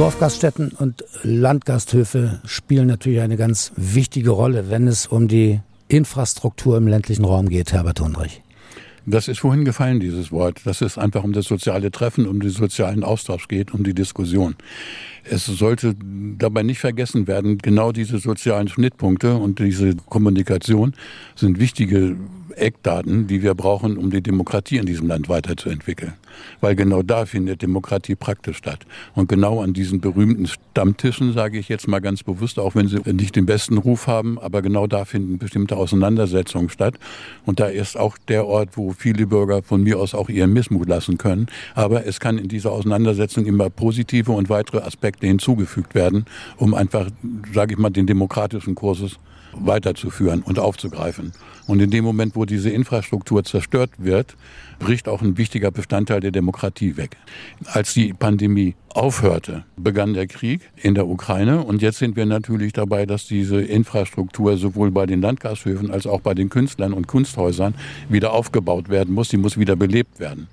[0.00, 6.88] Dorfgaststätten und Landgasthöfe spielen natürlich eine ganz wichtige Rolle, wenn es um die Infrastruktur im
[6.88, 8.40] ländlichen Raum geht, Herbert Hundrich.
[9.04, 12.48] Das ist vorhin gefallen, dieses Wort, dass es einfach um das soziale Treffen, um den
[12.48, 14.56] sozialen Austausch geht, um die Diskussion.
[15.24, 15.94] Es sollte
[16.38, 20.94] dabei nicht vergessen werden, genau diese sozialen Schnittpunkte und diese Kommunikation
[21.36, 22.16] sind wichtige
[22.60, 26.12] Eckdaten, die wir brauchen, um die Demokratie in diesem Land weiterzuentwickeln.
[26.60, 28.80] Weil genau da findet Demokratie praktisch statt.
[29.14, 33.00] Und genau an diesen berühmten Stammtischen, sage ich jetzt mal ganz bewusst, auch wenn sie
[33.12, 36.94] nicht den besten Ruf haben, aber genau da finden bestimmte Auseinandersetzungen statt.
[37.46, 40.88] Und da ist auch der Ort, wo viele Bürger von mir aus auch ihren Missmut
[40.88, 41.46] lassen können.
[41.74, 47.08] Aber es kann in dieser Auseinandersetzung immer positive und weitere Aspekte hinzugefügt werden, um einfach,
[47.52, 49.18] sage ich mal, den demokratischen Kurses
[49.52, 51.32] weiterzuführen und aufzugreifen.
[51.66, 54.36] Und in dem Moment, wo diese Infrastruktur zerstört wird,
[54.80, 57.16] bricht auch ein wichtiger Bestandteil der Demokratie weg.
[57.66, 62.72] Als die Pandemie aufhörte, begann der Krieg in der Ukraine und jetzt sind wir natürlich
[62.72, 67.74] dabei, dass diese Infrastruktur sowohl bei den Landgashöfen als auch bei den Künstlern und Kunsthäusern
[68.08, 70.48] wieder aufgebaut werden muss, die muss wieder belebt werden.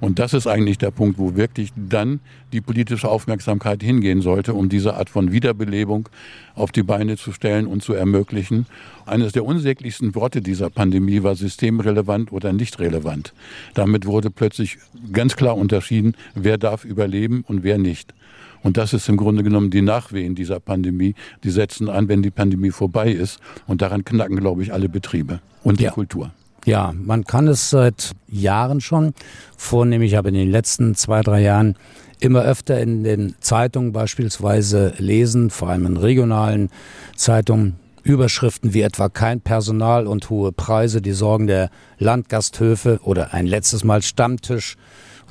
[0.00, 2.20] Und das ist eigentlich der Punkt, wo wirklich dann
[2.52, 6.08] die politische Aufmerksamkeit hingehen sollte, um diese Art von Wiederbelebung
[6.54, 8.66] auf die Beine zu stellen und zu ermöglichen.
[9.06, 13.34] Eines der unsäglichsten Worte dieser Pandemie war systemrelevant oder nicht relevant.
[13.74, 14.78] Damit wurde plötzlich
[15.12, 18.14] ganz klar unterschieden, wer darf überleben und wer nicht.
[18.62, 21.14] Und das ist im Grunde genommen die Nachwehen dieser Pandemie.
[21.44, 23.40] Die setzen an, wenn die Pandemie vorbei ist.
[23.66, 25.90] Und daran knacken, glaube ich, alle Betriebe und die ja.
[25.90, 26.30] Kultur.
[26.66, 29.14] Ja, man kann es seit Jahren schon,
[29.56, 31.76] vornehmlich aber in den letzten zwei, drei Jahren,
[32.20, 36.68] immer öfter in den Zeitungen beispielsweise lesen, vor allem in regionalen
[37.16, 43.46] Zeitungen, Überschriften wie etwa kein Personal und hohe Preise, die Sorgen der Landgasthöfe oder ein
[43.46, 44.76] letztes Mal Stammtisch.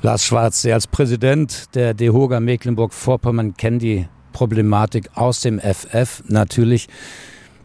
[0.02, 6.88] Lars Schwarz, Sie als Präsident der DEHOGA Mecklenburg-Vorpommern kennen die Problematik aus dem FF natürlich.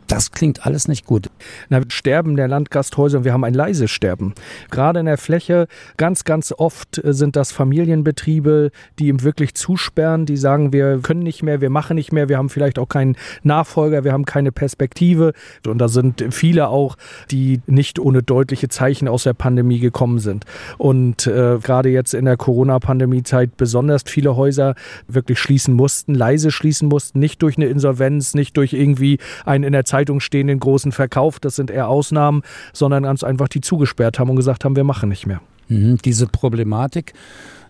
[0.08, 1.30] Das klingt alles nicht gut.
[1.70, 4.34] Na, Sterben der Landgasthäuser, wir haben ein leises Sterben.
[4.70, 10.26] Gerade in der Fläche, ganz, ganz oft äh, sind das Familienbetriebe, die ihm wirklich zusperren,
[10.26, 13.16] die sagen, wir können nicht mehr, wir machen nicht mehr, wir haben vielleicht auch keinen
[13.44, 15.34] Nachfolger, wir haben keine Perspektive.
[15.66, 16.98] Und da sind viele auch,
[17.32, 20.46] die nicht ohne deutliche Zeichen aus der Pandemie gekommen sind.
[20.78, 24.76] Und äh, gerade jetzt in der Corona-Pandemie-Zeit besonders viele Häuser
[25.08, 29.74] wirklich schließen mussten, leise schließen mussten, nicht durch eine Insolvenz, nicht durch irgendwie ein in
[29.74, 32.42] der Zeit Zeitung stehen, den großen Verkauf, das sind eher Ausnahmen,
[32.74, 35.40] sondern ganz einfach die zugesperrt haben und gesagt haben, wir machen nicht mehr.
[35.70, 37.14] Mhm, diese Problematik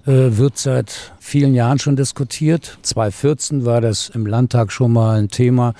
[0.07, 2.79] äh, wird seit vielen Jahren schon diskutiert.
[2.81, 5.75] 2014 war das im Landtag schon mal ein Thema.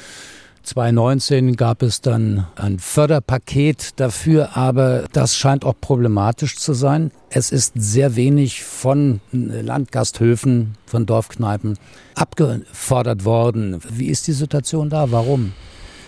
[0.62, 7.12] 2019 gab es dann ein Förderpaket dafür, aber das scheint auch problematisch zu sein.
[7.32, 11.78] Es ist sehr wenig von Landgasthöfen, von Dorfkneipen
[12.14, 13.80] abgefordert worden.
[13.90, 15.12] Wie ist die Situation da?
[15.12, 15.54] Warum?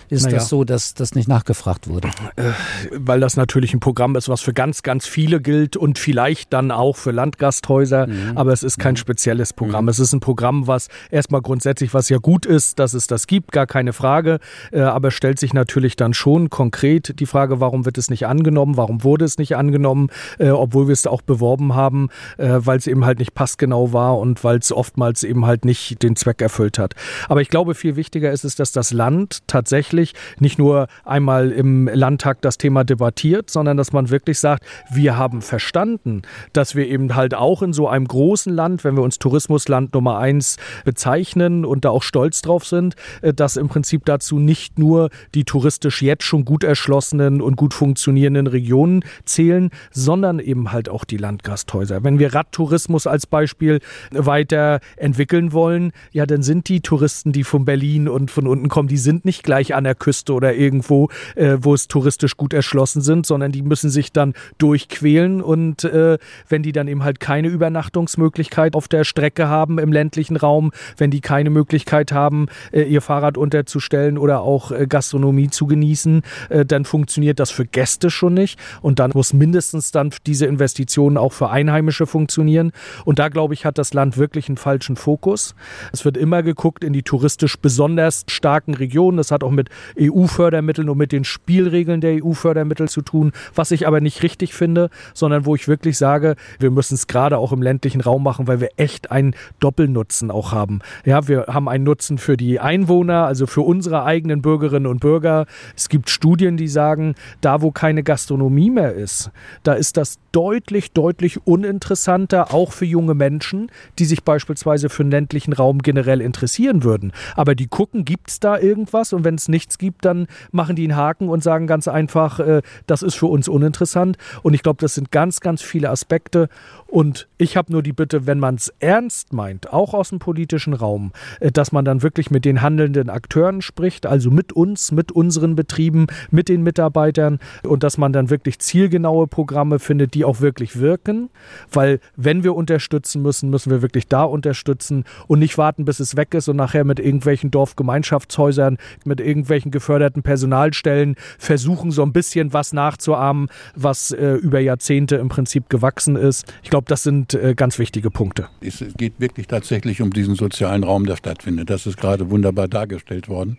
[0.08, 0.36] Ist naja.
[0.36, 2.08] das so, dass das nicht nachgefragt wurde?
[2.36, 2.50] Äh,
[2.92, 6.70] weil das natürlich ein Programm ist, was für ganz, ganz viele gilt und vielleicht dann
[6.70, 8.32] auch für Landgasthäuser, mhm.
[8.36, 8.98] aber es ist kein mhm.
[8.98, 9.84] spezielles Programm.
[9.84, 9.90] Mhm.
[9.90, 13.52] Es ist ein Programm, was erstmal grundsätzlich, was ja gut ist, dass es das gibt,
[13.52, 14.38] gar keine Frage,
[14.72, 18.76] äh, aber stellt sich natürlich dann schon konkret die Frage, warum wird es nicht angenommen,
[18.76, 23.04] warum wurde es nicht angenommen, äh, obwohl wir es auch beworben haben, weil es eben
[23.04, 26.94] halt nicht passgenau war und weil es oftmals eben halt nicht den Zweck erfüllt hat.
[27.28, 31.50] Aber ich glaube, viel wichtiger ist es, dass das Land tatsächlich tatsächlich nicht nur einmal
[31.50, 36.86] im Landtag das Thema debattiert, sondern dass man wirklich sagt, wir haben verstanden, dass wir
[36.86, 41.64] eben halt auch in so einem großen Land, wenn wir uns Tourismusland Nummer eins bezeichnen
[41.64, 46.02] und da auch stolz drauf sind, äh, dass im Prinzip dazu nicht nur die touristisch
[46.02, 52.04] jetzt schon gut erschlossenen und gut funktionierenden Regionen zählen, sondern eben halt auch die Landgasthäuser.
[52.04, 53.80] Wenn wir Radtourismus als Beispiel
[54.10, 58.88] weiter entwickeln wollen, ja, dann sind die Touristen, die von Berlin und von unten kommen,
[58.88, 63.00] die sind nicht gleich an der Küste oder irgendwo, äh, wo es touristisch gut erschlossen
[63.00, 67.48] sind, sondern die müssen sich dann durchquälen und äh, wenn die dann eben halt keine
[67.48, 73.00] Übernachtungsmöglichkeit auf der Strecke haben im ländlichen Raum, wenn die keine Möglichkeit haben, äh, ihr
[73.00, 78.34] Fahrrad unterzustellen oder auch äh, Gastronomie zu genießen, äh, dann funktioniert das für Gäste schon
[78.34, 82.72] nicht und dann muss mindestens dann diese Investitionen auch für Einheimische funktionieren
[83.06, 85.54] und da glaube ich, hat das Land wirklich einen falschen Fokus.
[85.92, 89.16] Es wird immer geguckt in die touristisch besonders starken Regionen.
[89.16, 89.68] Das hat auch mit
[90.00, 94.90] EU-Fördermitteln und mit den Spielregeln der EU-Fördermittel zu tun, was ich aber nicht richtig finde,
[95.14, 98.60] sondern wo ich wirklich sage, wir müssen es gerade auch im ländlichen Raum machen, weil
[98.60, 100.80] wir echt einen Doppelnutzen auch haben.
[101.04, 105.46] Ja, wir haben einen Nutzen für die Einwohner, also für unsere eigenen Bürgerinnen und Bürger.
[105.76, 109.30] Es gibt Studien, die sagen, da wo keine Gastronomie mehr ist,
[109.62, 115.10] da ist das deutlich, deutlich uninteressanter, auch für junge Menschen, die sich beispielsweise für den
[115.10, 117.12] ländlichen Raum generell interessieren würden.
[117.34, 119.12] Aber die gucken, gibt es da irgendwas?
[119.12, 122.40] Und wenn es nicht nichts gibt, dann machen die einen Haken und sagen ganz einfach,
[122.40, 124.16] äh, das ist für uns uninteressant.
[124.42, 126.48] Und ich glaube, das sind ganz, ganz viele Aspekte.
[126.86, 130.72] Und ich habe nur die Bitte, wenn man es ernst meint, auch aus dem politischen
[130.72, 135.12] Raum, äh, dass man dann wirklich mit den handelnden Akteuren spricht, also mit uns, mit
[135.12, 140.40] unseren Betrieben, mit den Mitarbeitern und dass man dann wirklich zielgenaue Programme findet, die auch
[140.40, 141.28] wirklich wirken.
[141.70, 146.16] Weil wenn wir unterstützen müssen, müssen wir wirklich da unterstützen und nicht warten, bis es
[146.16, 152.52] weg ist und nachher mit irgendwelchen Dorfgemeinschaftshäusern, mit irgendwelchen geförderten Personalstellen versuchen, so ein bisschen
[152.52, 156.50] was nachzuahmen, was äh, über Jahrzehnte im Prinzip gewachsen ist.
[156.62, 158.48] Ich glaube, glaube, das sind äh, ganz wichtige Punkte.
[158.60, 161.70] Es geht wirklich tatsächlich um diesen sozialen Raum, der stattfindet.
[161.70, 163.58] Das ist gerade wunderbar dargestellt worden.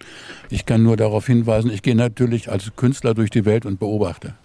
[0.50, 4.36] Ich kann nur darauf hinweisen, ich gehe natürlich als Künstler durch die Welt und beobachte.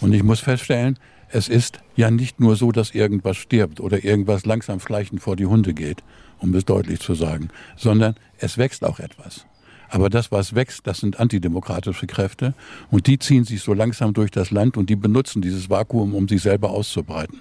[0.00, 0.98] Und ich muss feststellen,
[1.30, 5.46] es ist ja nicht nur so, dass irgendwas stirbt oder irgendwas langsam schleichend vor die
[5.46, 6.02] Hunde geht,
[6.38, 9.46] um es deutlich zu sagen, sondern es wächst auch etwas.
[9.90, 12.54] Aber das, was wächst, das sind antidemokratische Kräfte
[12.90, 16.28] und die ziehen sich so langsam durch das Land und die benutzen dieses Vakuum, um
[16.28, 17.40] sich selber auszubreiten.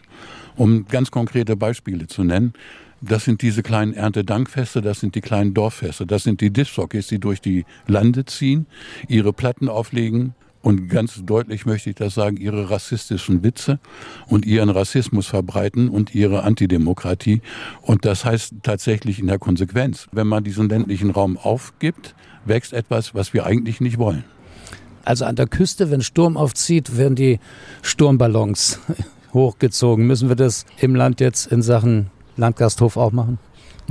[0.56, 2.54] Um ganz konkrete Beispiele zu nennen,
[3.02, 7.20] das sind diese kleinen Erntedankfeste, das sind die kleinen Dorffeste, das sind die Discjockeys, die
[7.20, 8.66] durch die Lande ziehen,
[9.08, 13.80] ihre Platten auflegen und ganz deutlich möchte ich das sagen, ihre rassistischen Witze
[14.28, 17.42] und ihren Rassismus verbreiten und ihre Antidemokratie.
[17.82, 22.14] Und das heißt tatsächlich in der Konsequenz, wenn man diesen ländlichen Raum aufgibt,
[22.46, 24.26] wächst etwas, was wir eigentlich nicht wollen.
[25.06, 27.40] Also an der Küste, wenn Sturm aufzieht, werden die
[27.82, 28.80] Sturmballons
[29.34, 30.06] hochgezogen.
[30.06, 33.40] Müssen wir das im Land jetzt in Sachen Landgasthof auch machen?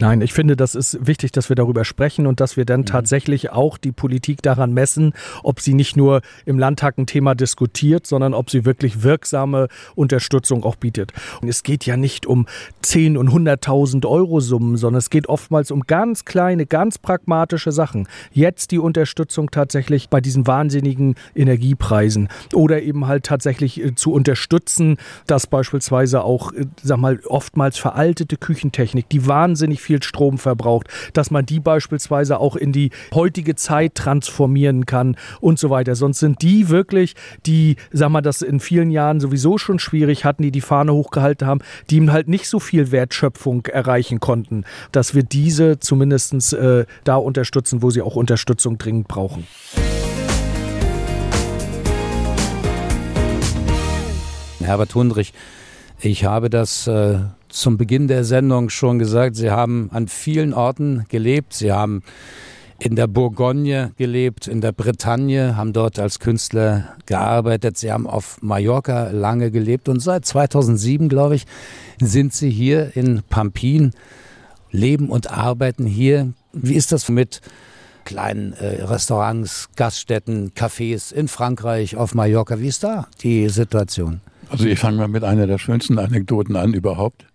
[0.00, 2.86] Nein, ich finde, das ist wichtig, dass wir darüber sprechen und dass wir dann mhm.
[2.86, 8.06] tatsächlich auch die Politik daran messen, ob sie nicht nur im Landtag ein Thema diskutiert,
[8.06, 11.12] sondern ob sie wirklich wirksame Unterstützung auch bietet.
[11.42, 12.46] Und es geht ja nicht um
[12.82, 18.06] 10 und 100.000 Euro Summen, sondern es geht oftmals um ganz kleine, ganz pragmatische Sachen.
[18.32, 24.96] Jetzt die Unterstützung tatsächlich bei diesen wahnsinnigen Energiepreisen oder eben halt tatsächlich äh, zu unterstützen,
[25.26, 31.30] dass beispielsweise auch, äh, sag mal, oftmals veraltete Küchentechnik, die wahnsinnig viel Strom verbraucht, dass
[31.30, 35.94] man die beispielsweise auch in die heutige Zeit transformieren kann und so weiter.
[35.94, 37.14] Sonst sind die wirklich,
[37.46, 41.48] die, sag mal, das in vielen Jahren sowieso schon schwierig hatten, die die Fahne hochgehalten
[41.48, 47.16] haben, die halt nicht so viel Wertschöpfung erreichen konnten, dass wir diese zumindest äh, da
[47.16, 49.46] unterstützen, wo sie auch Unterstützung dringend brauchen.
[54.60, 55.32] Herbert Hundrich,
[55.98, 57.20] ich habe das äh,
[57.58, 59.36] zum Beginn der Sendung schon gesagt.
[59.36, 61.52] Sie haben an vielen Orten gelebt.
[61.52, 62.02] Sie haben
[62.78, 67.76] in der Bourgogne gelebt, in der Bretagne, haben dort als Künstler gearbeitet.
[67.76, 71.44] Sie haben auf Mallorca lange gelebt und seit 2007, glaube ich,
[72.00, 73.90] sind Sie hier in Pampin,
[74.70, 76.32] leben und arbeiten hier.
[76.52, 77.40] Wie ist das mit
[78.04, 82.60] kleinen äh, Restaurants, Gaststätten, Cafés in Frankreich, auf Mallorca?
[82.60, 84.20] Wie ist da die Situation?
[84.50, 87.27] Also ich fange mal mit einer der schönsten Anekdoten an überhaupt.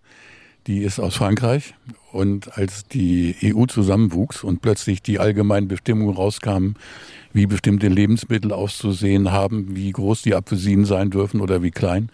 [0.66, 1.74] Die ist aus Frankreich
[2.10, 6.76] und als die EU zusammenwuchs und plötzlich die allgemeinen Bestimmungen rauskamen,
[7.34, 12.08] wie bestimmte Lebensmittel auszusehen haben, wie groß die Apfelsinen sein dürfen oder wie klein,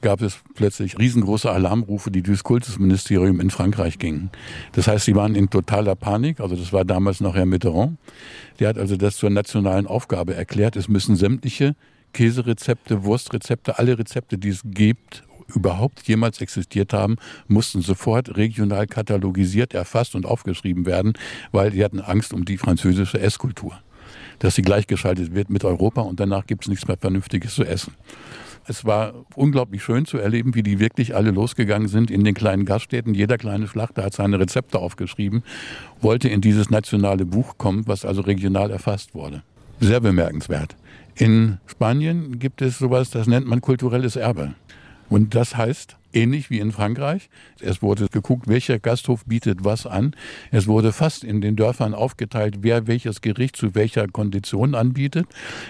[0.00, 4.30] gab es plötzlich riesengroße Alarmrufe, die durchs Kultusministerium in Frankreich gingen.
[4.72, 6.40] Das heißt, sie waren in totaler Panik.
[6.40, 7.96] Also das war damals noch Herr Mitterrand.
[8.58, 10.76] Der hat also das zur nationalen Aufgabe erklärt.
[10.76, 11.76] Es müssen sämtliche
[12.12, 17.16] Käserezepte, Wurstrezepte, alle Rezepte, die es gibt überhaupt jemals existiert haben,
[17.48, 21.14] mussten sofort regional katalogisiert, erfasst und aufgeschrieben werden,
[21.52, 23.78] weil die hatten Angst um die französische Esskultur.
[24.38, 27.94] Dass sie gleichgeschaltet wird mit Europa und danach gibt es nichts mehr Vernünftiges zu essen.
[28.66, 32.64] Es war unglaublich schön zu erleben, wie die wirklich alle losgegangen sind in den kleinen
[32.64, 33.12] Gaststätten.
[33.12, 35.42] Jeder kleine Schlachter hat seine Rezepte aufgeschrieben,
[36.00, 39.42] wollte in dieses nationale Buch kommen, was also regional erfasst wurde.
[39.80, 40.76] Sehr bemerkenswert.
[41.14, 44.54] In Spanien gibt es sowas, das nennt man kulturelles Erbe.
[45.08, 47.28] Und das heißt, ähnlich wie in Frankreich,
[47.60, 50.14] es wurde geguckt, welcher Gasthof bietet was an.
[50.50, 55.26] Es wurde fast in den Dörfern aufgeteilt, wer welches Gericht zu welcher Kondition anbietet.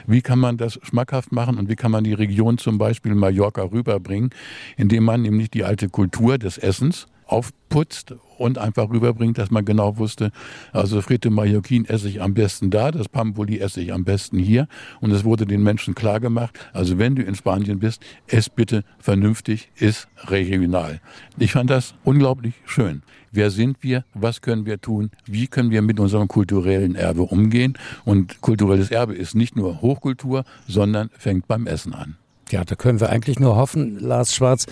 [0.06, 3.62] Wie kann man das schmackhaft machen und wie kann man die Region zum Beispiel Mallorca
[3.62, 4.30] rüberbringen,
[4.76, 9.96] indem man nämlich die alte Kultur des Essens aufputzt und einfach rüberbringt, dass man genau
[9.98, 10.30] wusste,
[10.72, 14.68] also Fritte Mallorquin esse ich am besten da, das Pamboli esse ich am besten hier.
[15.00, 18.84] Und es wurde den Menschen klar gemacht, also wenn du in Spanien bist, ess bitte
[18.98, 21.00] vernünftig, ist regional.
[21.38, 23.02] Ich fand das unglaublich schön.
[23.32, 24.04] Wer sind wir?
[24.14, 25.10] Was können wir tun?
[25.26, 27.76] Wie können wir mit unserem kulturellen Erbe umgehen?
[28.04, 32.16] Und kulturelles Erbe ist nicht nur Hochkultur, sondern fängt beim Essen an.
[32.50, 34.66] Ja, da können wir eigentlich nur hoffen, Lars Schwarz,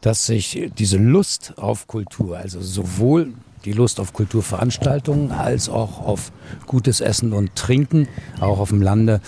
[0.00, 3.32] dass sich diese Lust auf Kultur, also sowohl
[3.64, 6.32] die Lust auf Kulturveranstaltungen als auch auf
[6.66, 8.08] gutes Essen und Trinken,
[8.40, 9.20] auch auf dem Lande,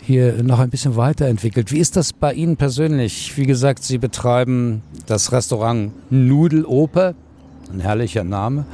[0.00, 1.70] hier noch ein bisschen weiterentwickelt.
[1.70, 3.36] Wie ist das bei Ihnen persönlich?
[3.36, 7.14] Wie gesagt, Sie betreiben das Restaurant Nudeloper,
[7.72, 8.66] ein herrlicher Name,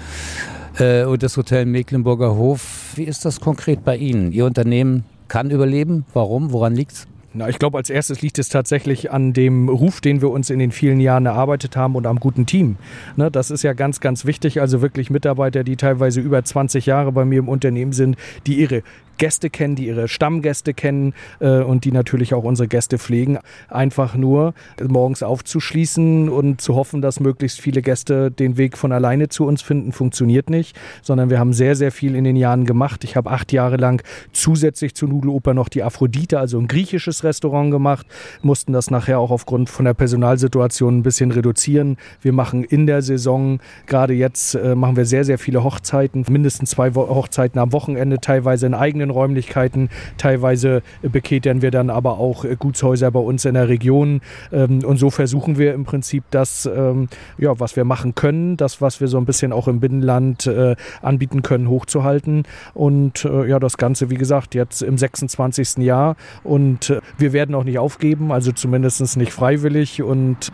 [0.78, 2.92] äh, und das Hotel Mecklenburger Hof.
[2.94, 4.32] Wie ist das konkret bei Ihnen?
[4.32, 6.04] Ihr Unternehmen kann überleben.
[6.14, 6.52] Warum?
[6.52, 7.06] Woran liegt es?
[7.38, 10.58] Na, ich glaube, als erstes liegt es tatsächlich an dem Ruf, den wir uns in
[10.58, 12.78] den vielen Jahren erarbeitet haben und am guten Team.
[13.14, 14.60] Ne, das ist ja ganz, ganz wichtig.
[14.60, 18.16] Also wirklich Mitarbeiter, die teilweise über 20 Jahre bei mir im Unternehmen sind,
[18.48, 18.82] die ihre
[19.18, 23.38] Gäste kennen, die ihre Stammgäste kennen äh, und die natürlich auch unsere Gäste pflegen.
[23.68, 24.54] Einfach nur
[24.86, 29.62] morgens aufzuschließen und zu hoffen, dass möglichst viele Gäste den Weg von alleine zu uns
[29.62, 33.04] finden, funktioniert nicht, sondern wir haben sehr, sehr viel in den Jahren gemacht.
[33.04, 34.02] Ich habe acht Jahre lang
[34.32, 38.06] zusätzlich zur Nudeloper noch die Aphrodite, also ein griechisches Restaurant gemacht,
[38.42, 41.96] mussten das nachher auch aufgrund von der Personalsituation ein bisschen reduzieren.
[42.20, 46.70] Wir machen in der Saison, gerade jetzt äh, machen wir sehr, sehr viele Hochzeiten, mindestens
[46.70, 49.88] zwei Hochzeiten am Wochenende, teilweise in eigenen eigenen Räumlichkeiten.
[50.16, 54.20] Teilweise beketern wir dann aber auch äh, Gutshäuser bei uns in der Region.
[54.52, 58.80] Ähm, und so versuchen wir im Prinzip das, ähm, ja, was wir machen können, das,
[58.80, 62.44] was wir so ein bisschen auch im Binnenland äh, anbieten können, hochzuhalten.
[62.74, 65.78] Und äh, ja, das Ganze, wie gesagt, jetzt im 26.
[65.78, 66.16] Jahr.
[66.44, 70.02] Und wir werden auch nicht aufgeben, also zumindest nicht freiwillig.
[70.02, 70.50] Und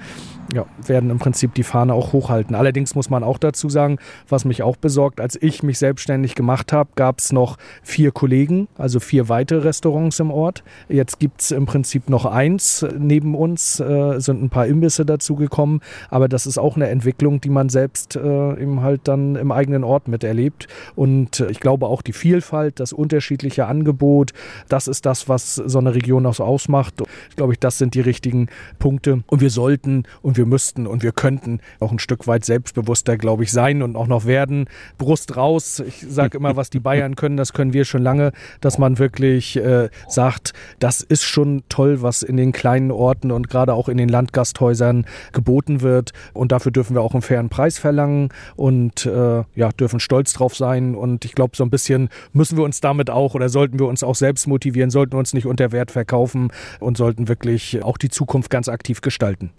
[0.54, 2.54] ja, werden im Prinzip die Fahne auch hochhalten.
[2.54, 6.72] Allerdings muss man auch dazu sagen, was mich auch besorgt, als ich mich selbstständig gemacht
[6.72, 10.62] habe, gab es noch vier Kollegen, also vier weitere Restaurants im Ort.
[10.88, 15.80] Jetzt gibt es im Prinzip noch eins neben uns, äh, sind ein paar Imbisse dazugekommen,
[16.10, 18.20] aber das ist auch eine Entwicklung, die man selbst äh,
[18.60, 20.68] eben halt dann im eigenen Ort miterlebt.
[20.94, 24.32] Und äh, ich glaube auch die Vielfalt, das unterschiedliche Angebot,
[24.68, 27.02] das ist das, was so eine Region auch ausmacht.
[27.30, 29.22] Ich glaube, das sind die richtigen Punkte.
[29.26, 33.16] Und wir sollten und und wir müssten und wir könnten auch ein Stück weit selbstbewusster,
[33.16, 34.66] glaube ich, sein und auch noch werden.
[34.98, 35.82] Brust raus.
[35.86, 39.56] Ich sage immer, was die Bayern können, das können wir schon lange, dass man wirklich
[39.56, 43.96] äh, sagt, das ist schon toll, was in den kleinen Orten und gerade auch in
[43.96, 46.12] den Landgasthäusern geboten wird.
[46.34, 50.54] Und dafür dürfen wir auch einen fairen Preis verlangen und äh, ja, dürfen stolz drauf
[50.54, 50.94] sein.
[50.94, 54.02] Und ich glaube, so ein bisschen müssen wir uns damit auch oder sollten wir uns
[54.02, 58.50] auch selbst motivieren, sollten uns nicht unter Wert verkaufen und sollten wirklich auch die Zukunft
[58.50, 59.50] ganz aktiv gestalten.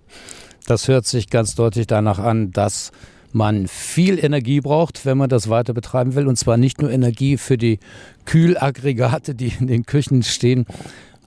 [0.65, 2.91] Das hört sich ganz deutlich danach an, dass
[3.31, 6.27] man viel Energie braucht, wenn man das weiter betreiben will.
[6.27, 7.79] Und zwar nicht nur Energie für die
[8.25, 10.65] Kühlaggregate, die in den Küchen stehen,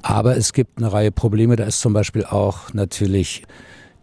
[0.02, 1.56] Aber es gibt eine Reihe Probleme.
[1.56, 3.42] Da ist zum Beispiel auch natürlich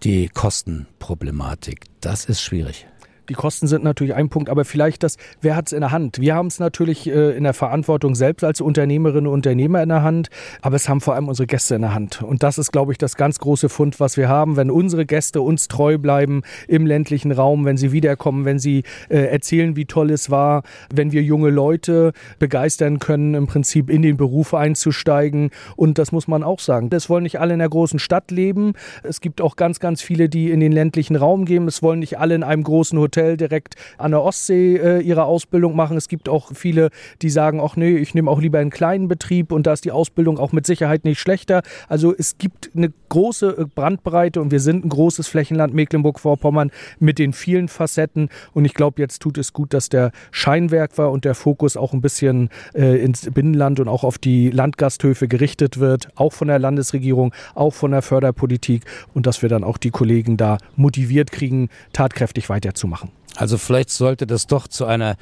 [0.04, 1.86] die Kostenproblematik.
[2.02, 2.86] Das ist schwierig.
[3.30, 6.20] Die Kosten sind natürlich ein Punkt, aber vielleicht das, wer hat es in der Hand?
[6.20, 10.04] Wir haben es natürlich äh, in der Verantwortung selbst als Unternehmerinnen und Unternehmer in der
[10.04, 10.30] Hand,
[10.62, 12.22] aber es haben vor allem unsere Gäste in der Hand.
[12.22, 14.58] Und das ist, glaube ich, das ganz große Fund, was wir haben.
[14.58, 19.18] Wenn unsere Gäste uns treu bleiben im ländlichen Raum, wenn sie wiederkommen, wenn sie äh,
[19.18, 20.64] erzählen, wie toll es war,
[20.94, 25.52] wenn wir junge Leute begeistern können, im Prinzip in den Beruf einzusteigen.
[25.76, 26.90] Und das muss man auch sagen.
[26.90, 28.74] Das wollen nicht alle in der großen Stadt leben.
[29.04, 31.68] Es gibt auch ganz, ganz viele, die in den ländlichen Raum gehen.
[31.68, 35.24] Es wollen nicht alle in einem großen Hotel Hotel direkt an der Ostsee äh, ihre
[35.24, 35.95] Ausbildung machen.
[35.95, 36.89] Es gibt auch viele,
[37.22, 39.91] die sagen, ach nee, ich nehme auch lieber einen kleinen Betrieb und da ist die
[39.91, 41.61] Ausbildung auch mit Sicherheit nicht schlechter.
[41.88, 47.20] Also es gibt eine große äh, Brandbreite und wir sind ein großes Flächenland Mecklenburg-Vorpommern mit
[47.20, 51.26] den vielen Facetten und ich glaube, jetzt tut es gut, dass der Scheinwerk war und
[51.26, 56.09] der Fokus auch ein bisschen äh, ins Binnenland und auch auf die Landgasthöfe gerichtet wird,
[56.16, 60.38] auch von der Landesregierung, auch von der Förderpolitik und dass wir dann auch die Kollegen
[60.38, 63.05] da motiviert kriegen, tatkräftig weiterzumachen.
[63.36, 65.18] Also vielleicht sollte das doch zu einer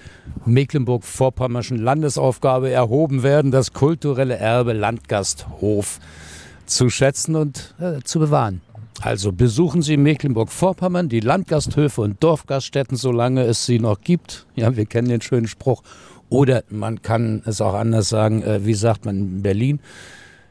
[0.45, 5.99] Mecklenburg-Vorpommerschen Landesaufgabe erhoben werden, das kulturelle Erbe Landgasthof
[6.65, 8.61] zu schätzen und äh, zu bewahren.
[9.01, 14.45] Also besuchen Sie Mecklenburg-Vorpommern, die Landgasthöfe und Dorfgaststätten, solange es sie noch gibt.
[14.55, 15.81] Ja, wir kennen den schönen Spruch.
[16.29, 19.79] Oder man kann es auch anders sagen, äh, wie sagt man in Berlin?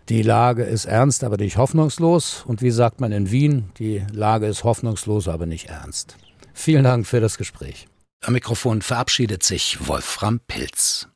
[0.09, 2.45] Die Lage ist ernst, aber nicht hoffnungslos.
[2.47, 3.71] Und wie sagt man in Wien?
[3.79, 6.17] Die Lage ist hoffnungslos, aber nicht ernst.
[6.55, 7.87] Vielen Dank für das Gespräch.
[8.25, 11.09] Am Mikrofon verabschiedet sich Wolfram Pilz.